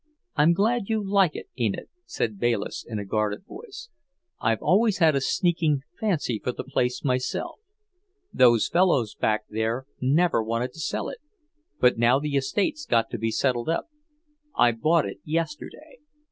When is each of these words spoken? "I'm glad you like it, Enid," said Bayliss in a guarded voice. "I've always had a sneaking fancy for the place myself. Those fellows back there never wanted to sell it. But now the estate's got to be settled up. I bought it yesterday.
"I'm 0.35 0.53
glad 0.53 0.89
you 0.89 1.07
like 1.07 1.35
it, 1.35 1.47
Enid," 1.59 1.87
said 2.07 2.39
Bayliss 2.39 2.83
in 2.83 2.97
a 2.97 3.05
guarded 3.05 3.45
voice. 3.45 3.89
"I've 4.39 4.57
always 4.63 4.97
had 4.97 5.15
a 5.15 5.21
sneaking 5.21 5.81
fancy 5.99 6.41
for 6.43 6.51
the 6.51 6.63
place 6.63 7.03
myself. 7.03 7.59
Those 8.33 8.67
fellows 8.67 9.13
back 9.13 9.43
there 9.47 9.85
never 10.01 10.41
wanted 10.41 10.73
to 10.73 10.79
sell 10.79 11.07
it. 11.09 11.19
But 11.79 11.99
now 11.99 12.17
the 12.17 12.35
estate's 12.35 12.87
got 12.87 13.11
to 13.11 13.19
be 13.19 13.29
settled 13.29 13.69
up. 13.69 13.89
I 14.55 14.71
bought 14.71 15.05
it 15.05 15.19
yesterday. 15.23 15.99